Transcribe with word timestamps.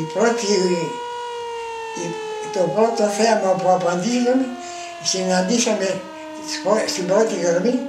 η 0.00 0.02
πρώτη, 0.14 0.46
το 2.52 2.60
πρώτο 2.74 3.04
θέμα 3.08 3.50
που 3.52 3.68
απαντήσαμε, 3.68 4.46
συναντήσαμε 5.02 6.00
στην 6.86 7.06
πρώτη 7.06 7.34
γραμμή 7.34 7.80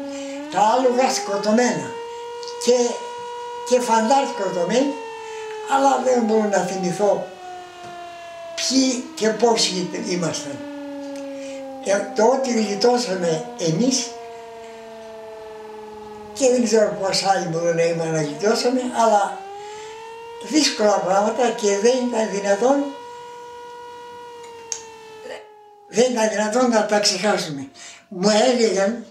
τα 0.51 0.59
άλογα 0.59 1.09
σκοτωμένα 1.13 1.88
και, 2.65 2.75
και 3.70 3.79
φαντάρ 3.79 4.28
σκοτωμένοι, 4.28 4.93
αλλά 5.73 6.01
δεν 6.04 6.23
μπορώ 6.23 6.47
να 6.51 6.57
θυμηθώ 6.57 7.28
ποιοι 8.55 9.04
και 9.15 9.29
πόσοι 9.29 9.89
ήμασταν. 10.10 10.57
Ε, 11.83 12.00
το 12.15 12.24
ότι 12.24 12.51
γλιτώσαμε 12.51 13.46
εμείς 13.57 14.07
και 16.33 16.50
δεν 16.50 16.64
ξέρω 16.64 16.97
πώς 17.01 17.24
άλλοι 17.24 17.46
μπορούν 17.46 17.75
να 17.75 17.83
είμαστε 17.83 18.11
να 18.11 18.21
γλιτώσαμε, 18.21 18.82
αλλά 19.04 19.37
δύσκολα 20.43 21.00
πράγματα 21.00 21.50
και 21.50 21.77
δεν 21.77 22.07
ήταν 22.07 22.29
δυνατόν 22.32 22.83
δεν 25.89 26.11
ήταν 26.11 26.29
δυνατόν 26.29 26.69
να 26.69 26.86
τα 26.86 27.00
ξεχάσουμε. 27.00 27.68
Μου 28.07 28.29
έλεγαν 28.29 29.05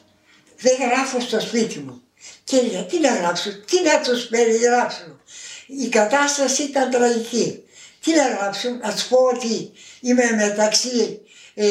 δεν 0.59 0.77
γράφω 0.89 1.21
στο 1.21 1.41
σπίτι 1.41 1.79
μου. 1.79 2.03
Και 2.45 2.57
έλεγα 2.57 2.85
τι 2.85 3.01
να 3.01 3.15
γράψω, 3.15 3.51
τι 3.65 3.83
να 3.83 4.01
τους 4.01 4.27
περιγράψω. 4.27 5.21
Η 5.67 5.89
κατάσταση 5.89 6.63
ήταν 6.63 6.91
τραγική. 6.91 7.65
Τι 8.05 8.15
να 8.15 8.29
γράψω, 8.29 8.71
να 8.71 8.93
τους 8.93 9.05
πω 9.05 9.19
ότι 9.35 9.73
είμαι 10.01 10.31
μεταξύ 10.37 11.21
ε, 11.55 11.67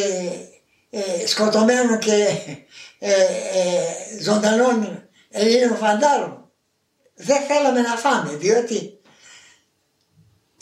ε, 0.89 1.27
σκοτωμένων 1.27 1.99
και 1.99 2.27
ε, 2.99 3.11
ε, 3.11 4.21
ζωντανών 4.21 5.09
Ελλήνων 5.31 5.77
φαντάρων. 5.77 6.51
Δεν 7.15 7.41
θέλαμε 7.47 7.81
να 7.81 7.95
φάμε 7.95 8.35
διότι 8.35 8.94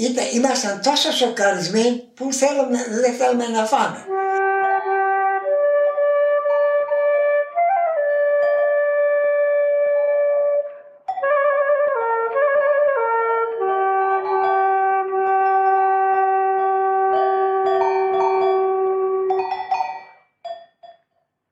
ήταν, 0.10 0.26
ήμασταν 0.34 0.82
τόσο 0.82 1.12
σοκαρισμένοι 1.12 2.12
που 2.16 2.34
θέλουμε, 2.34 2.78
δεν 3.02 3.14
θέλουμε 3.14 3.48
να 3.48 3.66
φάμε. 3.66 4.06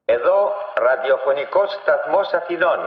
Εδώ 0.05 0.51
ραδιοφωνικός 0.75 1.71
σταθμός 1.81 2.33
Αθηνών. 2.33 2.79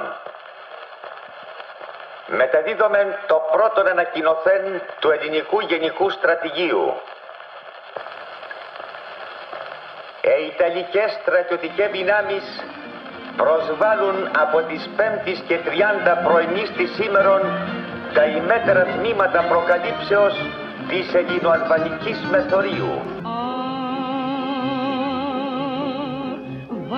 Μεταδίδομεν 2.27 3.07
το 3.27 3.43
πρώτο 3.53 3.91
ανακοινωθέν 3.91 4.83
του 5.01 5.11
ελληνικού 5.11 5.61
γενικού 5.61 6.11
στρατηγίου. 6.11 6.95
Οι 10.23 10.47
Ιταλικές 10.47 11.19
στρατιωτικές 11.23 11.91
δυνάμεις 11.91 12.45
προσβάλλουν 13.37 14.31
από 14.39 14.63
τις 14.63 14.89
5 14.97 15.43
και 15.47 15.59
30 15.65 16.17
πρωινής 16.25 16.71
της 16.73 16.95
σήμερον 16.95 17.43
τα 18.15 18.25
ημέτερα 18.25 18.85
τμήματα 18.85 19.45
προκαλύψεως 19.49 20.35
της 20.89 21.15
ελληνοαλβανικής 21.15 22.19
μεθορίου. 22.31 23.24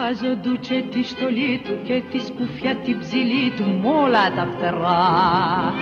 Βάζω 0.06 0.36
ντούτσε 0.36 0.84
τη 0.90 1.02
στολή 1.04 1.62
του 1.64 1.78
και 1.84 2.02
τη 2.10 2.18
σκουφιά 2.18 2.74
την 2.76 2.98
ψηλή 2.98 3.52
του 3.56 3.64
μ' 3.64 3.86
όλα 3.86 4.30
τα 4.36 4.46
φτερά. 4.52 5.74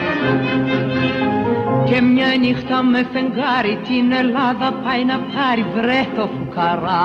Και 1.85 2.01
μια 2.01 2.27
νύχτα 2.41 2.83
με 2.83 3.07
φεγγάρι 3.13 3.79
την 3.89 4.13
Ελλάδα 4.13 4.73
πάει 4.73 5.05
να 5.05 5.19
πάρει 5.19 5.65
βρε 5.75 6.07
το 6.17 6.29
φουκαρά. 6.37 7.05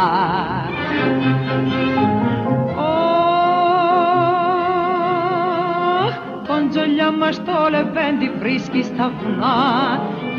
Κοντζολιά 6.48 7.12
μας 7.12 7.38
το 7.38 7.68
λεβέντι 7.70 8.32
βρίσκει 8.40 8.84
στα 8.84 9.12
βουνά 9.18 9.58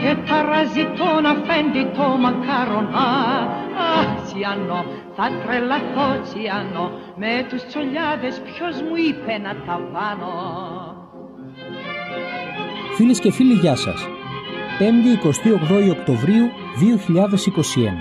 και 0.00 0.16
ταράζει 0.28 0.84
τον 0.98 1.26
αφέντη 1.26 1.84
το 1.96 2.06
μακαρονά. 2.24 3.10
Αχ, 3.98 4.22
Τσιανό, 4.24 4.84
θα 5.22 5.28
τρελαθώ 5.46 6.22
Τσιανό, 6.22 6.90
με 7.16 7.46
τους 7.48 7.64
τσολιάδες 7.66 8.40
ποιος 8.40 8.82
μου 8.82 8.96
είπε 9.08 9.38
να 9.38 9.52
τα 9.66 9.80
βάνω. 9.92 10.32
Φίλες 12.96 13.20
και 13.20 13.32
φίλοι, 13.32 13.52
γεια 13.52 13.76
σας. 13.76 14.06
5η 14.78 15.16
28 15.16 15.90
Οκτωβρίου 15.90 16.46
2021. 16.80 17.96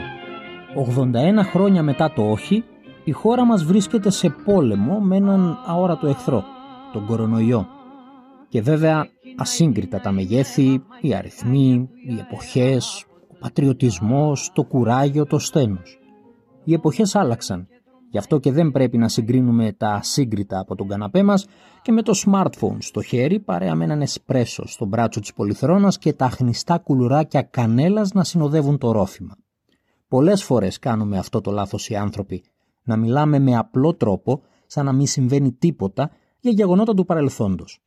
81 0.76 1.44
χρόνια 1.44 1.84
μετά 1.84 2.12
το 2.12 2.32
όχι, 2.32 2.64
η 3.04 3.12
χώρα 3.12 3.46
μας 3.46 3.64
βρίσκεται 3.64 4.10
σε 4.10 4.30
πόλεμο 4.46 5.00
με 5.00 5.16
έναν 5.16 5.60
αόρατο 5.66 6.08
εχθρό, 6.08 6.44
τον 6.94 7.06
κορονοϊό. 7.06 7.68
Και 8.50 8.62
βέβαια 8.62 9.08
ασύγκριτα 9.38 10.00
τα 10.00 10.12
μεγέθη, 10.12 10.84
οι 11.02 11.16
αριθμοί, 11.16 11.90
οι 12.08 12.20
εποχές, 12.20 13.06
ο 13.28 13.36
πατριωτισμός, 13.40 14.52
το 14.54 14.64
κουράγιο, 14.64 15.26
το 15.26 15.40
στένος. 15.40 16.00
Οι 16.70 16.74
εποχές 16.74 17.16
άλλαξαν, 17.16 17.68
γι' 18.10 18.18
αυτό 18.18 18.40
και 18.40 18.52
δεν 18.52 18.72
πρέπει 18.72 18.98
να 18.98 19.08
συγκρίνουμε 19.08 19.74
τα 19.74 19.90
ασύγκριτα 19.90 20.60
από 20.60 20.76
τον 20.76 20.88
καναπέ 20.88 21.24
μας 21.24 21.46
και 21.82 21.92
με 21.92 22.02
το 22.02 22.14
smartphone 22.26 22.78
στο 22.80 23.02
χέρι 23.02 23.40
παρέα 23.40 23.76
με 23.76 23.84
έναν 23.84 24.02
εσπρέσο 24.02 24.68
στο 24.68 24.86
μπράτσο 24.86 25.20
της 25.20 25.34
πολυθρόνας 25.34 25.98
και 25.98 26.14
τα 26.14 26.30
χνιστά 26.30 26.78
κουλουράκια 26.78 27.42
κανέλας 27.42 28.12
να 28.12 28.24
συνοδεύουν 28.24 28.78
το 28.78 28.92
ρόφημα. 28.92 29.36
Πολλές 30.08 30.44
φορές 30.44 30.80
κάνουμε 30.80 31.18
αυτό 31.18 31.42
το 31.42 31.52
λάθος 31.52 31.90
οι 31.90 31.96
άνθρωποι, 31.96 32.44
να 32.84 32.98
μιλάμε 32.98 33.40
με 33.40 33.58
απλό 33.58 33.94
τρόπο 33.94 34.42
σαν 34.66 34.86
να 34.86 34.94
μην 34.94 35.08
συμβαίνει 35.08 35.52
τίποτα 35.52 36.12
για 36.40 36.52
γεγονότα 36.52 36.94
του 36.94 37.06
παρελθόντος. 37.06 37.82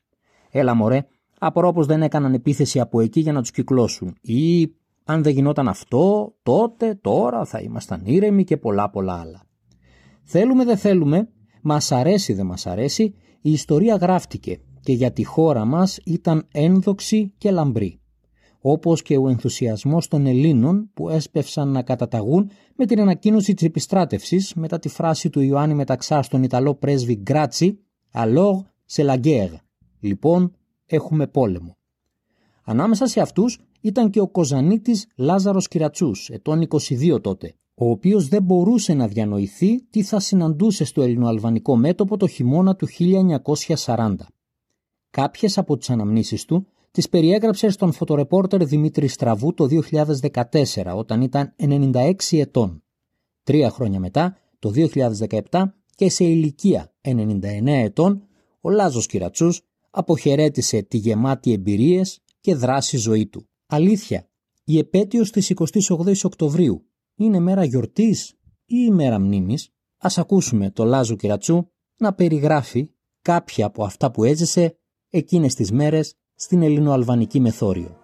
Έλα 0.50 0.74
μωρέ, 0.74 1.06
απορώ 1.38 1.72
πως 1.72 1.86
δεν 1.86 2.02
έκαναν 2.02 2.34
επίθεση 2.34 2.80
από 2.80 3.00
εκεί 3.00 3.20
για 3.20 3.32
να 3.32 3.40
τους 3.40 3.50
κυκλώσουν 3.50 4.16
ή 4.20 4.72
αν 5.04 5.22
δεν 5.22 5.32
γινόταν 5.32 5.68
αυτό, 5.68 6.34
τότε, 6.42 6.94
τώρα 6.94 7.44
θα 7.44 7.58
ήμασταν 7.58 8.02
ήρεμοι 8.04 8.44
και 8.44 8.56
πολλά 8.56 8.90
πολλά 8.90 9.20
άλλα. 9.20 9.42
Θέλουμε 10.22 10.64
δεν 10.64 10.76
θέλουμε, 10.76 11.28
μας 11.62 11.92
αρέσει 11.92 12.32
δεν 12.32 12.46
μας 12.46 12.66
αρέσει, 12.66 13.14
η 13.40 13.52
ιστορία 13.52 13.96
γράφτηκε 13.96 14.60
και 14.80 14.92
για 14.92 15.12
τη 15.12 15.24
χώρα 15.24 15.64
μας 15.64 15.98
ήταν 16.04 16.46
ένδοξη 16.52 17.34
και 17.38 17.50
λαμπρή. 17.50 18.00
Όπως 18.60 19.02
και 19.02 19.16
ο 19.16 19.28
ενθουσιασμός 19.28 20.08
των 20.08 20.26
Ελλήνων 20.26 20.90
που 20.94 21.08
έσπευσαν 21.08 21.68
να 21.68 21.82
καταταγούν 21.82 22.50
με 22.76 22.86
την 22.86 23.00
ανακοίνωση 23.00 23.54
της 23.54 23.66
επιστράτευσης 23.66 24.54
μετά 24.54 24.78
τη 24.78 24.88
φράση 24.88 25.30
του 25.30 25.40
Ιωάννη 25.40 25.74
Μεταξά 25.74 26.22
στον 26.22 26.42
Ιταλό 26.42 26.74
πρέσβη 26.74 27.14
Γκράτσι 27.14 27.78
«Alors 28.12 28.64
c'est 28.90 29.06
la 29.06 29.20
guerre». 29.20 29.56
Λοιπόν, 30.00 30.56
έχουμε 30.86 31.26
πόλεμο. 31.26 31.76
Ανάμεσα 32.64 33.06
σε 33.06 33.20
αυτούς 33.20 33.58
ήταν 33.82 34.10
και 34.10 34.20
ο 34.20 34.28
Κοζανίτης 34.28 35.06
Λάζαρος 35.16 35.68
Κυρατσούς, 35.68 36.28
ετών 36.28 36.60
22 36.60 37.20
τότε, 37.20 37.54
ο 37.74 37.90
οποίος 37.90 38.28
δεν 38.28 38.42
μπορούσε 38.42 38.94
να 38.94 39.06
διανοηθεί 39.06 39.82
τι 39.82 40.02
θα 40.02 40.20
συναντούσε 40.20 40.84
στο 40.84 41.02
ελληνοαλβανικό 41.02 41.76
μέτωπο 41.76 42.16
το 42.16 42.26
χειμώνα 42.26 42.76
του 42.76 42.86
1940. 43.84 44.14
Κάποιες 45.10 45.58
από 45.58 45.76
τις 45.76 45.90
αναμνήσεις 45.90 46.44
του 46.44 46.66
τις 46.90 47.08
περιέγραψε 47.08 47.70
στον 47.70 47.92
φωτορεπόρτερ 47.92 48.64
Δημήτρη 48.64 49.08
Στραβού 49.08 49.54
το 49.54 49.66
2014 49.90 50.94
όταν 50.94 51.20
ήταν 51.22 51.54
96 51.58 52.14
ετών. 52.30 52.82
Τρία 53.42 53.70
χρόνια 53.70 54.00
μετά, 54.00 54.36
το 54.58 54.72
2017 55.50 55.62
και 55.94 56.10
σε 56.10 56.24
ηλικία 56.24 56.92
99 57.00 57.40
ετών, 57.64 58.22
ο 58.60 58.70
Λάζος 58.70 59.06
Κυρατσούς 59.06 59.60
αποχαιρέτησε 59.90 60.82
τη 60.82 60.96
γεμάτη 60.96 61.52
εμπειρίες 61.52 62.20
και 62.40 62.54
δράση 62.54 62.96
ζωή 62.96 63.26
του. 63.26 63.46
Αλήθεια, 63.74 64.28
η 64.64 64.78
επέτειος 64.78 65.30
της 65.30 65.50
28 65.50 66.24
Οκτωβρίου 66.24 66.86
είναι 67.14 67.38
μέρα 67.38 67.64
γιορτής 67.64 68.30
ή 68.64 68.76
η 68.86 68.90
μέρα 68.90 69.20
μνήμης; 69.20 69.68
Ας 69.98 70.18
ακούσουμε 70.18 70.70
το 70.70 70.84
Λάζο 70.84 71.16
Κυρατσού 71.16 71.66
να 71.96 72.14
περιγράφει 72.14 72.90
κάποια 73.22 73.66
από 73.66 73.84
αυτά 73.84 74.10
που 74.10 74.24
έζησε 74.24 74.78
εκείνες 75.10 75.54
τις 75.54 75.72
μέρες 75.72 76.14
στην 76.34 76.62
ελληνοαλβανική 76.62 77.40
μεθόριο. 77.40 77.96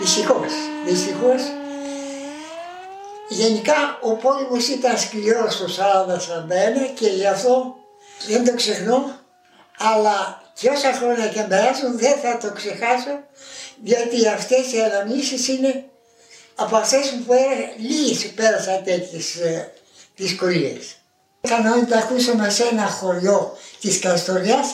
Δυστυχώς, 0.00 0.52
δυστυχώς 0.86 1.59
Γενικά 3.32 3.98
ο 4.02 4.12
πόλεμος 4.12 4.68
ήταν 4.68 4.98
σκληρός 4.98 5.56
το 5.56 5.64
40-41 5.64 6.94
και 6.94 7.06
γι' 7.06 7.26
αυτό 7.26 7.76
δεν 8.26 8.44
το 8.44 8.54
ξεχνώ 8.54 9.18
αλλά 9.78 10.42
και 10.54 10.68
όσα 10.68 10.92
χρόνια 10.92 11.28
και 11.28 11.42
περάσουν 11.42 11.98
δεν 11.98 12.18
θα 12.18 12.38
το 12.38 12.52
ξεχάσω 12.52 13.22
διότι 13.82 14.28
αυτές 14.28 14.72
οι 14.72 14.80
αναμνήσεις 14.80 15.48
είναι 15.48 15.84
από 16.54 16.76
αυτές 16.76 17.14
που 17.26 17.34
λίγες 17.78 18.26
πέρασαν 18.26 18.84
τέτοιες 18.84 19.34
ε, 19.34 19.72
δυσκολίες. 20.16 20.96
Κανόνιτα 21.40 21.98
ακούσαμε 21.98 22.50
σε 22.50 22.64
ένα 22.64 22.86
χωριό 22.86 23.56
της 23.80 23.98
Καστοριάς 23.98 24.66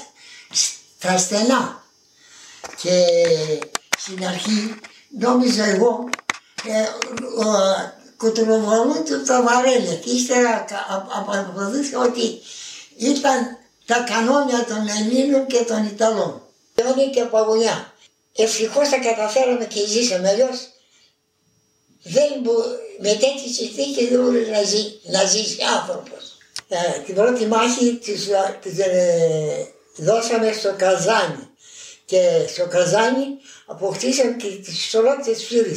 στα 0.98 1.18
στενά 1.18 1.84
και 2.82 3.04
στην 3.98 4.26
αρχή 4.26 4.74
νόμιζα 5.18 5.64
εγώ 5.64 6.08
ε, 6.68 6.84
κουτροβολούν 8.16 9.04
τα 9.26 9.42
βαρέλια 9.42 9.94
και 9.94 10.10
ύστερα 10.10 10.64
αποδείχθηκα 11.48 12.00
ότι 12.00 12.40
ήταν 12.96 13.58
τα 13.86 14.04
κανόνια 14.08 14.64
των 14.64 14.88
Ελλήνων 15.00 15.46
και 15.46 15.64
των 15.64 15.84
Ιταλών. 15.86 16.42
Λιώνει 16.74 17.10
και 17.10 17.22
παγωνιά. 17.22 17.92
Ευτυχώς 18.36 18.88
τα 18.88 18.98
καταφέραμε 18.98 19.64
και 19.64 19.86
ζήσαμε 19.86 20.28
αλλιώς. 20.28 20.58
Δεν 22.02 22.30
μπο... 22.42 22.52
με 23.00 23.08
τέτοιες 23.08 23.54
συνθήκες 23.54 24.08
δεν 24.08 24.20
μπορείς 24.20 24.48
να, 24.48 24.62
ζει, 24.62 24.82
να 25.02 25.24
ζήσει 25.24 25.58
άνθρωπος. 25.78 26.36
Ε, 26.68 26.98
την 27.04 27.14
πρώτη 27.14 27.46
μάχη 27.46 27.94
της 27.94 28.28
ε, 28.78 29.66
δώσαμε 29.96 30.52
στο 30.52 30.74
Καζάνι. 30.76 31.48
Και 32.06 32.44
στο 32.48 32.66
Καζάνι 32.66 33.26
αποκτήσαμε 33.66 34.32
και 34.32 34.48
τι 34.48 34.96
ολόκληρε 34.96 35.38
φίλε. 35.38 35.76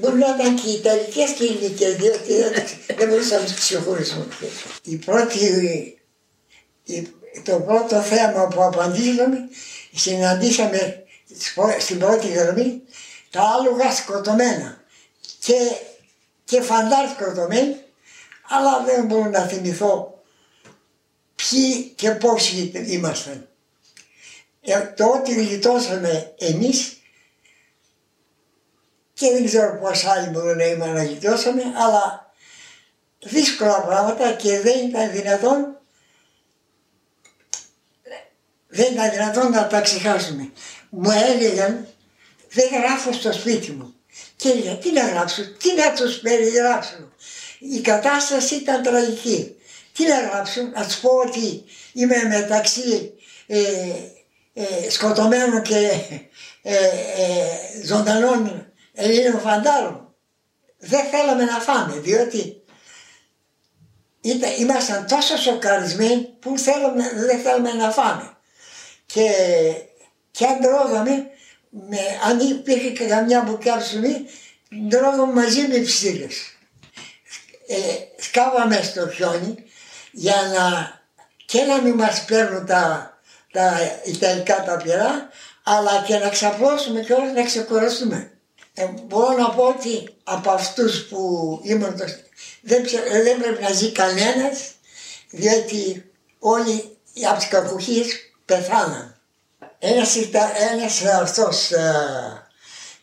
Μπορεί 0.00 0.16
να 0.16 0.26
ήταν 0.26 0.54
και 0.54 0.68
οι 0.68 0.72
Ιταλικές 0.72 1.30
και 1.30 1.44
οι 1.44 1.46
Ελληνικές, 1.46 1.96
διότι 1.96 2.32
δεν 2.96 3.08
μπορούσαμε 3.08 3.40
να 3.40 3.46
τι 3.46 3.54
ξεχωρίσουμε. 3.54 4.26
Η 4.82 4.96
πρώτη, 4.96 5.98
το 7.44 7.60
πρώτο 7.60 8.00
θέμα 8.00 8.48
που 8.48 8.62
απαντήσαμε, 8.62 9.48
συναντήσαμε 9.94 11.04
στην 11.78 11.98
πρώτη 11.98 12.26
γραμμή 12.26 12.82
τα 13.30 13.42
άλογα 13.42 13.92
σκοτωμένα 13.92 14.82
και, 15.38 15.54
και 16.44 16.60
φαντάρ 16.60 17.08
σκοτωμένοι, 17.08 17.76
αλλά 18.48 18.84
δεν 18.84 19.04
μπορώ 19.04 19.30
να 19.30 19.40
θυμηθώ 19.40 20.22
ποιοι 21.34 21.82
και 21.84 22.10
πόσοι 22.10 22.72
ήμασταν. 22.86 23.48
Ε, 24.66 24.80
το 24.96 25.06
ότι 25.06 25.34
γλιτώσαμε 25.34 26.34
εμείς 26.38 26.96
και 29.14 29.30
δεν 29.30 29.44
ξέρω 29.44 29.78
πώς 29.78 30.04
άλλοι 30.04 30.28
μπορούν 30.28 30.56
να 30.56 30.64
είμαστε 30.64 30.92
να 30.94 31.04
γλιτώσαμε, 31.04 31.62
αλλά 31.62 32.32
δύσκολα 33.22 33.80
πράγματα 33.80 34.32
και 34.32 34.60
δεν 34.60 34.88
ήταν 34.88 35.10
δυνατόν 35.10 35.78
δεν 38.68 38.92
ήταν 38.92 39.10
δυνατόν 39.10 39.50
να 39.50 39.66
τα 39.66 39.80
ξεχάσουμε. 39.80 40.52
Μου 40.90 41.10
έλεγαν 41.10 41.86
δεν 42.50 42.68
γράφω 42.68 43.12
στο 43.12 43.32
σπίτι 43.32 43.70
μου. 43.70 43.94
Και 44.36 44.48
έλεγα 44.48 44.76
τι 44.76 44.92
να 44.92 45.08
γράψω, 45.08 45.42
τι 45.42 45.74
να 45.74 45.92
τους 45.92 46.18
περιγράψω. 46.18 47.12
Η 47.58 47.80
κατάσταση 47.80 48.54
ήταν 48.54 48.82
τραγική. 48.82 49.56
Τι 49.92 50.06
να 50.06 50.20
γράψω, 50.20 50.62
να 50.62 50.84
τους 50.84 50.96
πω 50.96 51.10
ότι 51.10 51.64
είμαι 51.92 52.22
μεταξύ 52.22 53.12
ε, 53.46 53.60
ε, 54.54 54.90
σκοτωμένων 54.90 55.62
και 55.62 55.90
ε, 56.62 56.74
ε, 56.76 57.84
ζωντανών 57.84 58.72
Ελλήνων 58.94 59.40
φαντάρων. 59.40 60.14
Δεν 60.78 61.04
θέλαμε 61.04 61.44
να 61.44 61.60
φάμε 61.60 61.98
διότι 61.98 62.62
ήταν, 64.20 64.50
ήμασταν 64.58 65.06
τόσο 65.06 65.36
σοκαρισμένοι 65.36 66.22
που 66.38 66.58
θέλαμε, 66.58 67.12
δεν 67.14 67.40
θέλαμε 67.40 67.72
να 67.72 67.90
φάμε. 67.90 68.36
Και, 69.06 69.30
και 70.30 70.46
αν 70.46 70.60
τρώγαμε, 70.60 71.26
με, 71.70 71.98
αν 72.24 72.38
υπήρχε 72.40 72.90
και 72.90 73.04
καμιά 73.04 73.42
μπουκιά 73.42 73.76
ψωμί, 73.76 74.26
τρώγαμε 74.88 75.32
μαζί 75.32 75.66
με 75.66 75.78
ψήλες. 75.78 76.56
Ε, 77.66 78.22
σκάβαμε 78.22 78.82
στο 78.82 79.08
χιόνι 79.08 79.54
για 80.10 80.36
να 80.56 80.92
και 81.44 81.62
να 81.62 81.80
μην 81.80 81.94
μας 81.94 82.24
παίρνουν 82.24 82.66
τα 82.66 83.13
τα 83.54 84.00
Ιταλικά 84.04 84.64
τα 84.64 84.76
πυρά, 84.76 85.28
αλλά 85.62 86.04
και 86.06 86.16
να 86.16 86.28
ξαπλώσουμε 86.28 87.00
και 87.00 87.12
όλα 87.12 87.32
να 87.32 87.42
ξεκουραστούμε. 87.42 88.30
Ε, 88.74 88.86
μπορώ 89.06 89.36
να 89.36 89.50
πω 89.50 89.62
ότι 89.62 90.14
από 90.24 90.50
αυτούς 90.50 91.06
που 91.08 91.18
ήμουν 91.62 91.96
το... 91.96 92.04
δεν, 92.60 92.84
δεν 93.22 93.40
πρέπει 93.40 93.62
να 93.62 93.72
ζει 93.72 93.92
κανένας, 93.92 94.58
διότι 95.30 96.10
όλοι 96.38 96.96
από 97.28 97.38
τις 97.38 97.48
κακουχίες 97.48 98.06
πεθάναν. 98.44 99.18
Ένας, 99.78 100.16
ένας 100.72 101.02
αυτός 101.02 101.70
ε, 101.70 102.48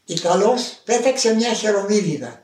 Ιταλός 0.05 0.81
πέταξε 0.85 1.33
μια 1.33 1.53
χερομίδιδα 1.53 2.41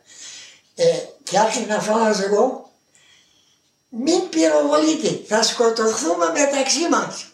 ε, 0.76 0.86
και 1.24 1.40
άρχισε 1.40 1.66
να 1.66 1.80
φώναζε 1.82 2.24
εγώ 2.26 2.72
μην 3.90 4.30
πυροβολείτε, 4.30 5.22
θα 5.28 5.44
σκοτωθούμε 5.44 6.26
μεταξύ 6.34 6.88
μας. 6.90 7.26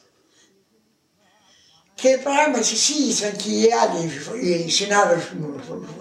Και 2.03 2.19
πράγματι 2.23 2.73
εισήγησαν 2.73 3.31
και 3.35 3.49
οι 3.49 3.67
άλλοι 3.81 4.01
οι 4.65 4.69
συνάδελφοι 4.69 5.35
μου, 5.35 5.55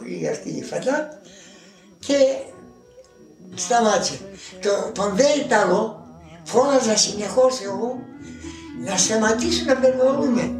οι 0.04 0.28
αυτοί 0.28 0.48
οι 0.48 0.62
φαντά 0.62 1.20
και 1.98 2.14
σταμάτησε. 3.54 4.18
Το, 4.62 4.90
τον 4.94 5.16
δε 5.16 5.44
Ιταλό 5.44 6.06
φώναζα 6.44 6.96
συνεχώς 6.96 7.60
εγώ 7.64 8.00
να 8.84 8.96
σταματήσουν 8.96 9.66
να 9.66 9.76
περιβολούμε. 9.76 10.54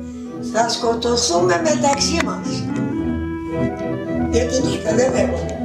Θα 0.53 0.69
σκοτωθούμε 0.69 1.63
μεταξύ 1.63 2.19
μας. 2.25 2.49
Γιατί 4.31 4.63
νύχτα 4.63 4.95
δεν 4.95 5.15
έχουμε. 5.15 5.57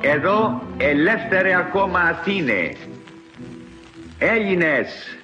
Εδώ 0.00 0.62
ελεύθερε 0.76 1.54
ακόμα 1.56 2.00
Αθήνες. 2.00 2.76
Έλληνες 4.18 5.17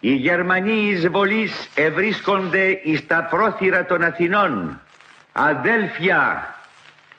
οι 0.00 0.12
Γερμανοί 0.12 0.88
εισβολείς 0.88 1.68
ευρίσκονται 1.74 2.80
εις 2.82 3.06
τα 3.06 3.26
πρόθυρα 3.30 3.84
των 3.84 4.02
Αθηνών. 4.02 4.80
Αδέλφια, 5.32 6.54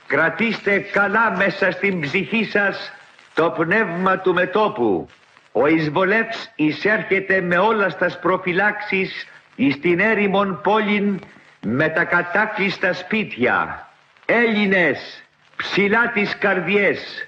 κρατήστε 0.08 0.80
καλά 0.80 1.36
μέσα 1.38 1.72
στην 1.72 2.02
ψυχή 2.02 2.44
σας 2.44 2.92
το 3.34 3.50
πνεύμα 3.50 4.18
του 4.18 4.34
μετόπου. 4.34 5.10
Ο 5.52 5.68
εισβολεύς 5.68 6.52
εισέρχεται 6.56 7.42
με 7.42 7.58
όλας 7.58 7.94
στα 7.94 8.18
προφυλάξεις 8.22 9.28
εις 9.56 9.80
την 9.80 10.00
έρημον 10.00 10.62
πόλην 10.64 11.20
με 11.62 11.90
τα 11.90 12.04
κατάκλειστα 12.04 12.94
σπίτια. 12.94 13.88
Έλληνες, 14.26 15.24
ψηλά 15.56 16.12
τις 16.12 16.38
καρδιές. 16.38 17.28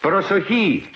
Προσοχή, 0.00 0.90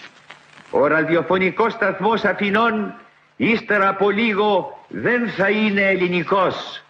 ο 0.71 0.87
ραδιοφωνικός 0.87 1.73
σταθμός 1.73 2.25
Αθηνών 2.25 2.95
ύστερα 3.37 3.89
από 3.89 4.11
λίγο 4.11 4.81
δεν 4.89 5.29
θα 5.29 5.51
είναι 5.51 5.81
ελληνικός, 5.81 6.85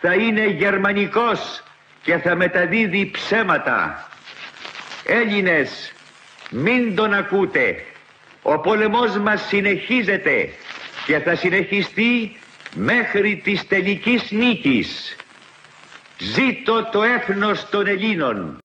θα 0.00 0.14
είναι 0.14 0.46
γερμανικός 0.46 1.62
και 2.02 2.18
θα 2.18 2.34
μεταδίδει 2.34 3.10
ψέματα. 3.10 4.08
Έλληνες, 5.04 5.92
μην 6.50 6.94
τον 6.94 7.14
ακούτε. 7.14 7.84
Ο 8.42 8.58
πόλεμός 8.58 9.16
μας 9.16 9.46
συνεχίζεται 9.46 10.48
και 11.06 11.18
θα 11.18 11.34
συνεχιστεί 11.34 12.36
μέχρι 12.74 13.40
της 13.44 13.66
τελικής 13.66 14.30
νίκης. 14.30 15.16
Ζήτω 16.18 16.88
το 16.92 17.02
έθνος 17.02 17.68
των 17.68 17.86
Ελλήνων. 17.86 18.60